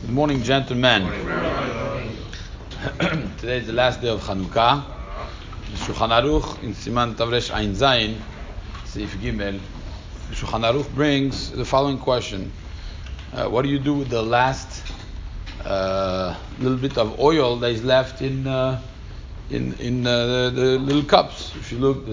Good 0.00 0.10
morning, 0.10 0.42
gentlemen. 0.42 1.06
Today 3.38 3.58
is 3.58 3.66
the 3.66 3.72
last 3.72 4.00
day 4.00 4.08
of 4.08 4.22
Hanukkah. 4.22 4.84
Shulchan 5.74 6.10
Aruch 6.10 6.62
in 6.62 6.74
Siman 6.74 7.14
Tavresh 7.14 7.54
Ein 7.54 7.74
Zayin, 7.74 8.18
Seif 8.84 9.08
Gimel. 9.20 9.60
Shulchan 10.32 10.62
Aruch 10.62 10.92
brings 10.94 11.50
the 11.52 11.64
following 11.64 11.98
question: 11.98 12.50
uh, 13.32 13.48
What 13.48 13.62
do 13.62 13.68
you 13.68 13.78
do 13.78 13.94
with 13.94 14.08
the 14.08 14.22
last 14.22 14.82
uh, 15.64 16.36
little 16.58 16.78
bit 16.78 16.98
of 16.98 17.18
oil 17.20 17.56
that 17.56 17.70
is 17.70 17.84
left 17.84 18.20
in 18.20 18.46
uh, 18.46 18.80
in 19.50 19.74
in 19.74 20.06
uh, 20.06 20.26
the, 20.26 20.50
the, 20.54 20.78
little 20.78 21.04
cups? 21.04 21.54
If 21.56 21.72
you 21.72 21.78
look, 21.78 22.06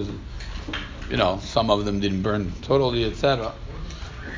you 1.10 1.16
know, 1.16 1.38
some 1.42 1.70
of 1.70 1.84
them 1.84 2.00
didn't 2.00 2.22
burn 2.22 2.52
totally, 2.62 3.04
etc. 3.04 3.52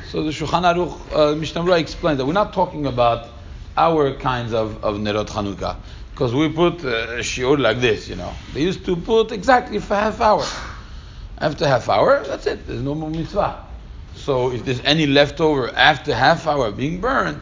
So 0.09 0.23
the 0.23 0.31
Shulchan 0.31 0.63
Aruch 0.63 1.15
uh, 1.15 1.35
Mishnah 1.35 1.69
explains 1.73 2.17
that 2.17 2.25
we're 2.25 2.33
not 2.33 2.53
talking 2.53 2.85
about 2.85 3.34
our 3.77 4.13
kinds 4.13 4.53
of, 4.53 4.83
of 4.83 4.97
Nerot 4.97 5.27
Chanukah. 5.27 5.77
Because 6.11 6.33
we 6.33 6.47
put 6.47 6.83
a 6.83 7.19
shiur 7.19 7.59
like 7.59 7.81
this, 7.81 8.07
you 8.07 8.15
know. 8.15 8.31
They 8.53 8.61
used 8.61 8.85
to 8.85 8.95
put 8.95 9.31
exactly 9.31 9.79
for 9.79 9.95
half 9.95 10.21
hour. 10.21 10.45
After 11.37 11.67
half 11.67 11.89
hour, 11.89 12.23
that's 12.23 12.47
it. 12.47 12.65
There's 12.65 12.81
no 12.81 12.95
more 12.95 13.09
mitzvah. 13.09 13.65
So 14.15 14.51
if 14.51 14.63
there's 14.63 14.79
any 14.85 15.07
leftover 15.07 15.69
after 15.75 16.15
half 16.15 16.47
hour 16.47 16.71
being 16.71 17.01
burned, 17.01 17.41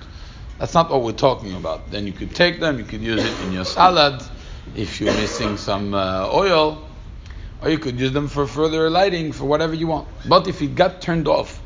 that's 0.57 0.73
not 0.73 0.89
what 0.89 1.03
we're 1.03 1.11
talking 1.11 1.53
about. 1.53 1.91
Then 1.91 2.07
you 2.07 2.13
could 2.13 2.33
take 2.33 2.59
them, 2.59 2.79
you 2.79 2.85
could 2.85 3.01
use 3.01 3.23
it 3.23 3.45
in 3.45 3.51
your 3.51 3.65
salad 3.65 4.23
if 4.75 4.99
you're 4.99 5.13
missing 5.13 5.57
some 5.57 5.93
uh, 5.93 6.29
oil, 6.33 6.83
or 7.61 7.69
you 7.69 7.77
could 7.77 7.99
use 7.99 8.11
them 8.11 8.27
for 8.27 8.47
further 8.47 8.89
lighting 8.89 9.33
for 9.33 9.45
whatever 9.45 9.75
you 9.75 9.87
want. 9.87 10.07
But 10.27 10.47
if 10.47 10.61
it 10.61 10.73
got 10.73 11.01
turned 11.01 11.27
off 11.27 11.61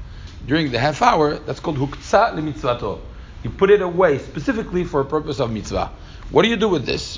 during 0.45 0.71
the 0.71 0.79
half 0.79 1.01
hour, 1.01 1.35
that's 1.35 1.61
called 1.61 1.77
huktzah 1.77 2.33
lemitzvato. 2.33 2.99
You 3.47 3.53
put 3.53 3.69
it 3.69 3.81
away 3.81 4.17
specifically 4.17 4.83
for 4.83 4.99
a 4.99 5.05
purpose 5.05 5.39
of 5.39 5.49
mitzvah. 5.53 5.93
What 6.31 6.41
do 6.41 6.49
you 6.49 6.57
do 6.57 6.67
with 6.67 6.85
this? 6.85 7.17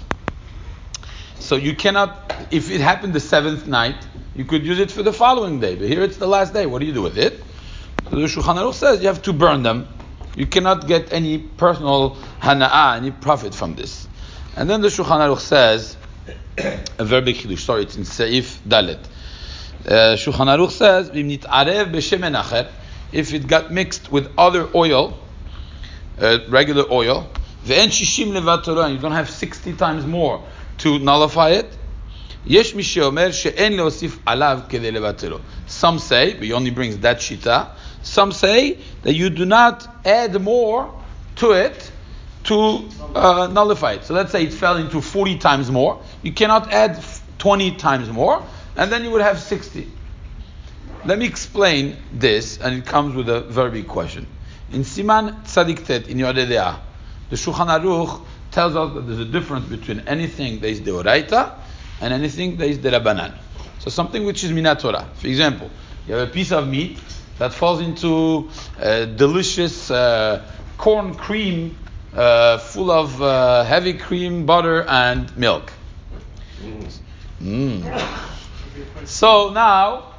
So 1.40 1.56
you 1.56 1.76
cannot, 1.76 2.32
if 2.52 2.70
it 2.70 2.82
happened 2.82 3.14
the 3.14 3.20
seventh 3.20 3.66
night, 3.66 3.96
you 4.36 4.46
could 4.46 4.64
use 4.64 4.78
it 4.78 4.92
for 4.92 5.02
the 5.02 5.12
following 5.12 5.60
day. 5.60 5.74
But 5.76 5.88
here 5.88 6.04
it's 6.04 6.18
the 6.18 6.28
last 6.28 6.54
day. 6.54 6.68
What 6.68 6.82
do 6.82 6.86
you 6.86 6.94
do 6.94 7.02
with 7.02 7.18
it? 7.18 7.42
So 8.12 8.18
the 8.18 8.28
Shulchan 8.28 8.58
Aruch 8.58 8.76
says 8.76 9.02
you 9.02 9.08
have 9.08 9.24
to 9.24 9.34
burn 9.34 9.64
them. 9.64 9.88
You 10.36 10.46
cannot 10.46 10.88
get 10.88 11.12
any 11.12 11.40
personal 11.40 12.16
hana'ah, 12.42 12.98
any 12.98 13.10
profit 13.10 13.56
from 13.56 13.74
this. 13.74 14.08
And 14.56 14.70
then 14.70 14.82
the 14.82 14.90
Shulchan 14.90 15.22
Aruch 15.26 15.40
says, 15.40 15.98
a 17.00 17.06
very 17.06 17.24
big 17.24 17.38
chiddush. 17.38 17.58
Sorry, 17.58 17.82
it's 17.82 17.98
in 17.98 18.04
Seif 18.04 18.60
Dalet. 18.68 19.00
Uh, 19.84 20.16
Shulchan 20.16 20.46
Aruch 20.46 20.70
says, 20.70 21.10
if 23.12 23.34
it 23.34 23.48
got 23.48 23.72
mixed 23.72 24.12
with 24.12 24.32
other 24.38 24.70
oil, 24.76 25.18
uh, 26.20 26.40
regular 26.50 26.86
oil, 26.92 27.30
and 27.68 27.94
you 27.94 29.00
don't 29.00 29.12
have 29.12 29.30
60 29.30 29.74
times 29.74 30.06
more 30.06 30.44
to 30.80 31.00
nullify 31.00 31.50
it. 31.50 31.78
Some 35.68 36.00
say, 36.00 36.34
but 36.34 36.44
he 36.44 36.54
only 36.54 36.72
brings 36.72 36.98
that 37.00 37.18
shita. 37.18 37.68
Some 38.02 38.32
say 38.32 38.80
that 39.04 39.14
you 39.14 39.30
do 39.30 39.46
not 39.46 39.88
add 40.06 40.42
more 40.42 40.94
to 41.38 41.52
it 41.52 41.92
to 42.46 42.88
uh, 43.16 43.48
nullify 43.52 43.94
it. 43.94 44.06
So 44.06 44.14
let's 44.14 44.32
say 44.32 44.44
it 44.44 44.54
fell 44.54 44.78
into 44.78 45.02
40 45.02 45.38
times 45.38 45.70
more. 45.70 46.02
You 46.24 46.32
cannot 46.32 46.72
add 46.72 47.04
20 47.40 47.76
times 47.76 48.10
more, 48.10 48.44
and 48.76 48.92
then 48.92 49.04
you 49.04 49.12
would 49.12 49.22
have 49.22 49.40
60. 49.40 49.88
Let 51.06 51.20
me 51.20 51.26
explain 51.26 51.98
this, 52.12 52.58
and 52.58 52.76
it 52.76 52.86
comes 52.86 53.16
with 53.16 53.30
a 53.30 53.42
very 53.42 53.72
big 53.72 53.88
question. 53.88 54.26
In 54.72 54.84
Siman 54.84 55.44
Tzadik 55.44 55.86
Tet, 55.86 56.08
in 56.08 56.18
Yoreh 56.18 56.48
De'ah, 56.48 56.80
the 57.30 57.36
Shulchan 57.36 57.68
Aruch 57.68 58.22
tells 58.52 58.76
us 58.76 58.94
that 58.94 59.02
there's 59.02 59.20
a 59.20 59.26
difference 59.26 59.66
between 59.66 60.02
anything 60.02 60.60
that 60.60 60.70
is 60.70 60.82
deoraita 60.82 61.56
and 62.02 62.14
anything 62.14 62.58
that 62.58 62.68
is 62.68 62.78
derabanan. 62.78 63.34
So 63.80 63.90
something 63.90 64.26
which 64.26 64.44
is 64.44 64.52
minatora. 64.52 65.12
For 65.16 65.28
example, 65.28 65.70
you 66.08 66.14
have 66.16 66.30
a 66.30 66.32
piece 66.32 66.52
of 66.52 66.68
meat 66.68 67.00
that 67.40 67.54
falls 67.54 67.82
into 67.82 68.50
a 68.78 69.06
delicious 69.06 69.90
uh, 69.90 70.46
corn 70.78 71.16
cream 71.16 71.78
uh, 72.14 72.58
full 72.58 72.92
of 72.92 73.22
uh, 73.22 73.64
heavy 73.64 73.94
cream, 73.94 74.46
butter, 74.46 74.84
and 74.84 75.36
milk. 75.38 75.72
Mm. 77.42 77.86
So 79.06 79.52
now, 79.52 80.14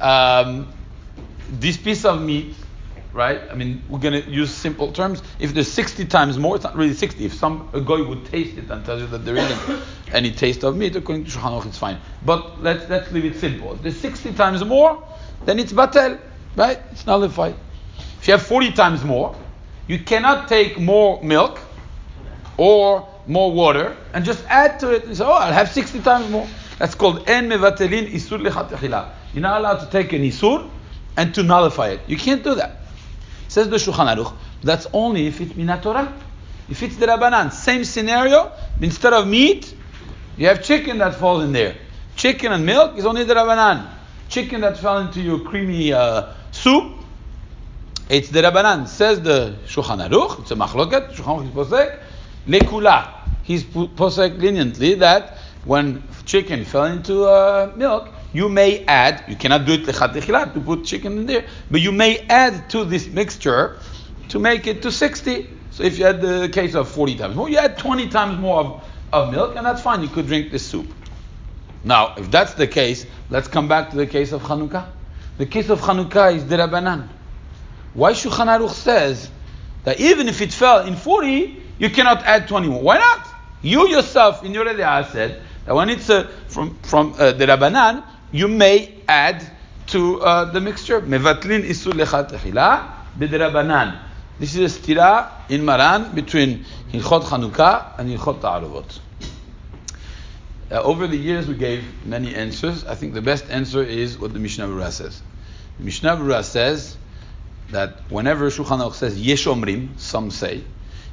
um, 0.00 0.68
this 1.50 1.76
piece 1.76 2.04
of 2.04 2.20
meat 2.20 2.54
right? 3.18 3.40
I 3.50 3.54
mean, 3.54 3.82
we're 3.88 3.98
going 3.98 4.22
to 4.22 4.30
use 4.30 4.54
simple 4.54 4.92
terms. 4.92 5.22
If 5.40 5.52
there's 5.52 5.70
60 5.70 6.04
times 6.04 6.38
more, 6.38 6.54
it's 6.54 6.64
not 6.64 6.76
really 6.76 6.94
60. 6.94 7.24
If 7.24 7.34
some 7.34 7.68
a 7.72 7.80
guy 7.80 8.00
would 8.00 8.24
taste 8.26 8.56
it 8.56 8.70
and 8.70 8.84
tell 8.84 8.98
you 8.98 9.08
that 9.08 9.24
there 9.24 9.36
isn't 9.36 9.82
any 10.12 10.30
taste 10.30 10.62
of 10.62 10.76
meat, 10.76 10.94
according 10.94 11.24
to 11.24 11.30
Shulchan 11.30 11.66
it's 11.66 11.76
fine. 11.76 11.98
But 12.24 12.62
let's 12.62 12.88
let's 12.88 13.10
leave 13.10 13.24
it 13.24 13.34
simple. 13.34 13.72
If 13.74 13.82
there's 13.82 14.00
60 14.00 14.34
times 14.34 14.64
more, 14.64 15.02
then 15.44 15.58
it's 15.58 15.72
batel, 15.72 16.18
right? 16.54 16.78
It's 16.92 17.06
nullified. 17.06 17.56
If 18.20 18.28
you 18.28 18.32
have 18.32 18.42
40 18.42 18.72
times 18.72 19.02
more, 19.02 19.34
you 19.88 19.98
cannot 19.98 20.48
take 20.48 20.78
more 20.78 21.20
milk 21.22 21.58
or 22.56 23.08
more 23.26 23.52
water 23.52 23.96
and 24.14 24.24
just 24.24 24.44
add 24.48 24.78
to 24.80 24.90
it 24.94 25.04
and 25.04 25.16
say, 25.16 25.24
oh, 25.24 25.32
I'll 25.32 25.52
have 25.52 25.70
60 25.70 26.00
times 26.02 26.30
more. 26.30 26.46
That's 26.78 26.94
called 26.94 27.28
en 27.28 27.48
mevatelin 27.48 28.12
isur 28.12 28.38
You're 29.34 29.42
not 29.42 29.58
allowed 29.60 29.80
to 29.80 29.90
take 29.90 30.12
an 30.12 30.22
isur 30.22 30.70
and 31.16 31.34
to 31.34 31.42
nullify 31.42 31.88
it. 31.88 32.00
You 32.06 32.16
can't 32.16 32.44
do 32.44 32.54
that. 32.54 32.78
Says 33.58 33.68
the 33.68 33.76
Shulchan 33.76 34.14
Aruch, 34.14 34.32
that's 34.62 34.86
only 34.92 35.26
if 35.26 35.40
it's 35.40 35.52
minatorah. 35.54 36.12
If 36.70 36.80
it's 36.84 36.96
the 36.96 37.06
Rabbanan, 37.06 37.50
same 37.50 37.82
scenario, 37.82 38.52
instead 38.80 39.12
of 39.12 39.26
meat, 39.26 39.74
you 40.36 40.46
have 40.46 40.62
chicken 40.62 40.98
that 40.98 41.16
falls 41.16 41.42
in 41.42 41.50
there. 41.50 41.74
Chicken 42.14 42.52
and 42.52 42.64
milk 42.64 42.96
is 42.96 43.04
only 43.04 43.24
the 43.24 43.34
Rabbanan. 43.34 43.90
Chicken 44.28 44.60
that 44.60 44.78
fell 44.78 44.98
into 44.98 45.20
your 45.20 45.40
creamy 45.40 45.92
uh, 45.92 46.34
soup, 46.52 46.98
it's 48.08 48.28
the 48.28 48.42
Rabbanan. 48.42 48.86
Says 48.86 49.22
the 49.22 49.56
Shulchan 49.66 50.08
Aruch, 50.08 50.38
it's 50.42 50.52
a 50.52 50.54
machloket, 50.54 51.14
Shulchan 51.14 51.42
Aruch 51.42 51.48
is 51.48 51.68
posek, 51.68 52.00
lekula. 52.46 53.12
He's 53.42 53.64
posek 53.64 54.40
leniently 54.40 54.94
that 54.94 55.36
when 55.64 56.04
chicken 56.26 56.64
fell 56.64 56.84
into 56.84 57.24
uh, 57.24 57.72
milk, 57.74 58.08
you 58.32 58.48
may 58.48 58.84
add, 58.84 59.24
you 59.28 59.36
cannot 59.36 59.64
do 59.64 59.72
it 59.72 59.84
to 59.86 60.60
put 60.60 60.84
chicken 60.84 61.18
in 61.18 61.26
there, 61.26 61.44
but 61.70 61.80
you 61.80 61.92
may 61.92 62.18
add 62.28 62.68
to 62.70 62.84
this 62.84 63.06
mixture 63.06 63.78
to 64.28 64.38
make 64.38 64.66
it 64.66 64.82
to 64.82 64.92
60. 64.92 65.48
So 65.70 65.82
if 65.82 65.98
you 65.98 66.04
had 66.04 66.20
the 66.20 66.48
case 66.52 66.74
of 66.74 66.88
40 66.88 67.16
times 67.16 67.36
more, 67.36 67.48
you 67.48 67.58
add 67.58 67.78
20 67.78 68.08
times 68.08 68.38
more 68.38 68.60
of, 68.60 68.84
of 69.12 69.32
milk, 69.32 69.56
and 69.56 69.64
that's 69.64 69.80
fine. 69.80 70.02
You 70.02 70.08
could 70.08 70.26
drink 70.26 70.50
this 70.50 70.66
soup. 70.66 70.92
Now, 71.84 72.14
if 72.16 72.30
that's 72.30 72.54
the 72.54 72.66
case, 72.66 73.06
let's 73.30 73.48
come 73.48 73.68
back 73.68 73.90
to 73.90 73.96
the 73.96 74.06
case 74.06 74.32
of 74.32 74.42
Chanukah. 74.42 74.88
The 75.38 75.46
case 75.46 75.70
of 75.70 75.80
Chanukah 75.80 76.34
is 76.34 76.44
derabanan. 76.44 77.08
Why 77.94 78.12
Shulchan 78.12 78.46
Aruch 78.46 78.70
says 78.70 79.30
that 79.84 80.00
even 80.00 80.28
if 80.28 80.42
it 80.42 80.52
fell 80.52 80.86
in 80.86 80.96
40, 80.96 81.62
you 81.78 81.90
cannot 81.90 82.24
add 82.24 82.48
20 82.48 82.68
more? 82.68 82.82
Why 82.82 82.98
not? 82.98 83.26
You 83.62 83.88
yourself 83.88 84.44
in 84.44 84.52
Yoreh 84.52 84.76
De'ah 84.76 85.10
said 85.10 85.42
that 85.64 85.74
when 85.74 85.90
it's 85.90 86.10
uh, 86.10 86.28
from 86.48 86.76
from 86.82 87.14
uh, 87.18 87.32
the 87.32 87.46
Rabbanan, 87.46 88.04
you 88.32 88.48
may 88.48 88.94
add 89.08 89.44
to 89.88 90.20
uh, 90.20 90.44
the 90.46 90.60
mixture. 90.60 91.00
Mevatlin 91.00 91.64
isur 91.64 91.92
lechat 91.92 92.30
techila 92.30 92.92
b'derabanan. 93.18 94.00
This 94.38 94.54
is 94.54 94.76
a 94.76 94.80
stira 94.80 95.30
in 95.48 95.64
Maran 95.64 96.14
between 96.14 96.64
Hilchot 96.92 97.24
Chanukah 97.24 97.98
and 97.98 98.08
Hilchot 98.08 98.40
Ta'aruvot. 98.40 99.00
Uh, 100.70 100.82
over 100.82 101.06
the 101.06 101.16
years, 101.16 101.48
we 101.48 101.54
gave 101.54 101.82
many 102.04 102.34
answers. 102.34 102.84
I 102.84 102.94
think 102.94 103.14
the 103.14 103.22
best 103.22 103.48
answer 103.50 103.82
is 103.82 104.18
what 104.18 104.32
the 104.32 104.38
Mishnah 104.38 104.66
Berurah 104.66 104.92
says. 104.92 105.22
The 105.78 105.84
Mishnah 105.84 106.16
Berurah 106.16 106.44
says 106.44 106.96
that 107.70 108.00
whenever 108.10 108.50
Shulchan 108.50 108.78
Aruch 108.78 108.94
says 108.94 109.18
Yesh 109.20 109.46
Omrim, 109.46 109.98
some 109.98 110.30
say, 110.30 110.62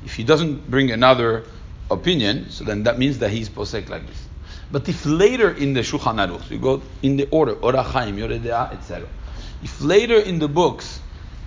if 0.03 0.15
he 0.15 0.23
doesn't 0.23 0.69
bring 0.69 0.91
another 0.91 1.45
opinion, 1.89 2.49
so 2.49 2.63
then 2.63 2.83
that 2.83 2.99
means 2.99 3.19
that 3.19 3.31
he's 3.31 3.49
posek 3.49 3.89
like 3.89 4.05
this. 4.05 4.27
But 4.71 4.89
if 4.89 5.05
later 5.05 5.51
in 5.51 5.73
the 5.73 5.81
Shulchan 5.81 6.15
Aruch, 6.15 6.49
you 6.49 6.57
go 6.57 6.81
in 7.01 7.17
the 7.17 7.27
order, 7.29 7.55
Orach 7.55 7.85
Chaim, 7.85 8.17
Yoreh 8.17 8.73
etc. 8.73 9.07
If 9.61 9.81
later 9.81 10.17
in 10.17 10.39
the 10.39 10.47
books 10.47 11.01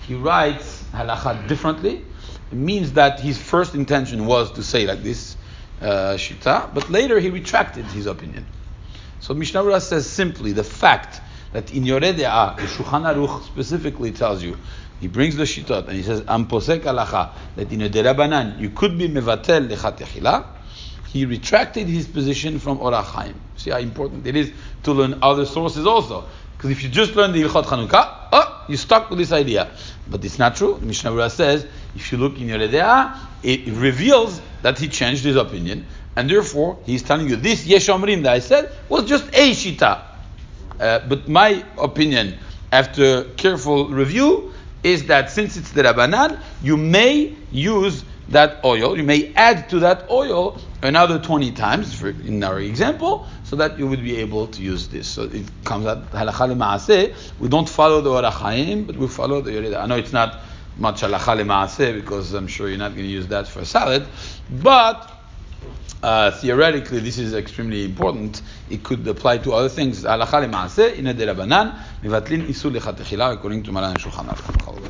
he 0.06 0.14
writes 0.14 0.84
halacha 0.92 1.46
differently, 1.48 2.04
it 2.50 2.56
means 2.56 2.92
that 2.92 3.20
his 3.20 3.36
first 3.36 3.74
intention 3.74 4.26
was 4.26 4.52
to 4.52 4.62
say 4.62 4.86
like 4.86 5.02
this 5.02 5.36
uh, 5.80 6.14
shita, 6.16 6.72
but 6.72 6.88
later 6.90 7.18
he 7.18 7.30
retracted 7.30 7.84
his 7.86 8.06
opinion. 8.06 8.46
So 9.20 9.34
Mishnah 9.34 9.62
Berurah 9.62 9.82
says 9.82 10.08
simply 10.08 10.52
the 10.52 10.64
fact 10.64 11.20
that 11.52 11.72
in 11.72 11.84
Yoreh 11.84 12.14
De'ah, 12.14 12.56
the 12.56 12.62
Shulchan 12.62 13.02
Aruch 13.02 13.44
specifically 13.44 14.12
tells 14.12 14.42
you, 14.42 14.56
he 15.00 15.08
brings 15.08 15.36
the 15.36 15.44
shitot 15.44 15.86
and 15.86 15.96
he 15.96 16.02
says, 16.02 16.24
Am 16.26 16.46
posek 16.46 16.80
halacha, 16.80 17.30
that 17.56 17.70
in 17.72 17.82
a 17.82 17.88
derabanan 17.88 18.58
you 18.58 18.70
could 18.70 18.98
be 18.98 19.08
mevatel 19.08 19.68
lechat 19.68 19.98
he 21.12 21.24
retracted 21.24 21.86
his 21.86 22.06
position 22.06 22.58
from 22.58 22.78
Orach 22.78 23.04
Chaim. 23.04 23.34
See 23.56 23.70
how 23.70 23.78
important 23.78 24.26
it 24.26 24.36
is 24.36 24.52
to 24.82 24.92
learn 24.92 25.18
other 25.22 25.46
sources 25.46 25.86
also. 25.86 26.26
Because 26.56 26.70
if 26.70 26.82
you 26.82 26.88
just 26.88 27.14
learn 27.14 27.32
the 27.32 27.42
Hilchot 27.42 27.64
Chanukah, 27.64 28.28
oh, 28.32 28.64
you're 28.68 28.76
stuck 28.76 29.08
with 29.10 29.18
this 29.18 29.32
idea. 29.32 29.70
But 30.08 30.24
it's 30.24 30.38
not 30.38 30.56
true. 30.56 30.78
Mishnah 30.82 31.12
Berurah 31.12 31.30
says, 31.30 31.66
if 31.94 32.12
you 32.12 32.18
look 32.18 32.38
in 32.38 32.48
Yoreh 32.48 32.68
De'ah, 32.68 33.16
it 33.42 33.72
reveals 33.74 34.40
that 34.62 34.78
he 34.78 34.88
changed 34.88 35.24
his 35.24 35.36
opinion, 35.36 35.86
and 36.16 36.28
therefore 36.28 36.78
he's 36.84 37.02
telling 37.02 37.28
you 37.28 37.36
this 37.36 37.66
Yeshomrim 37.66 38.24
that 38.24 38.32
I 38.32 38.40
said 38.40 38.72
was 38.88 39.04
just 39.04 39.28
a 39.28 39.52
shita. 39.52 40.02
Uh, 40.80 40.98
but 41.08 41.28
my 41.28 41.64
opinion, 41.78 42.36
after 42.72 43.24
careful 43.36 43.88
review, 43.88 44.52
is 44.82 45.06
that 45.06 45.30
since 45.30 45.56
it's 45.56 45.72
the 45.72 45.82
Rabbanan, 45.82 46.40
you 46.62 46.76
may 46.76 47.34
use 47.50 48.04
that 48.30 48.64
oil. 48.64 48.96
You 48.96 49.02
may 49.04 49.32
add 49.34 49.68
to 49.70 49.80
that 49.80 50.10
oil 50.10 50.60
another 50.82 51.18
20 51.18 51.52
times, 51.52 51.94
for, 51.94 52.08
in 52.08 52.42
our 52.44 52.60
example, 52.60 53.26
so 53.44 53.56
that 53.56 53.78
you 53.78 53.86
would 53.86 54.02
be 54.02 54.16
able 54.16 54.46
to 54.48 54.62
use 54.62 54.88
this. 54.88 55.06
So 55.08 55.22
it 55.24 55.46
comes 55.64 55.86
out 55.86 56.10
halacha 56.12 56.52
lema'aseh. 56.54 57.14
We 57.38 57.48
don't 57.48 57.68
follow 57.68 58.00
the 58.00 58.10
Orach 58.10 58.32
Chaim, 58.32 58.84
but 58.84 58.96
we 58.96 59.08
follow 59.08 59.40
the 59.40 59.52
Yoreh 59.52 59.72
De'ah. 59.72 59.82
I 59.82 59.86
know 59.86 59.96
it's 59.96 60.12
not 60.12 60.40
much 60.76 61.00
halacha 61.02 61.40
lema'aseh 61.40 61.94
because 61.94 62.34
I'm 62.34 62.46
sure 62.46 62.68
you're 62.68 62.78
not 62.78 62.90
going 62.90 63.04
to 63.04 63.08
use 63.08 63.28
that 63.28 63.48
for 63.48 63.64
salad, 63.64 64.06
but 64.50 65.10
uh, 66.02 66.30
theoretically 66.30 67.00
this 67.00 67.18
is 67.18 67.34
extremely 67.34 67.84
important. 67.84 68.42
It 68.70 68.84
could 68.84 69.06
apply 69.08 69.38
to 69.38 69.54
other 69.54 69.68
things. 69.68 70.04
Halacha 70.04 70.48
lema'aseh 70.48 70.96
in 70.96 71.06
a 71.06 71.14
derabanan 71.14 71.76
mivatlin 72.02 72.46
isul 72.46 72.78
lechatechila 72.78 73.32
according 73.32 73.62
to 73.64 73.72
Maran 73.72 73.94
Shulchan 73.96 74.26
Aruch. 74.26 74.88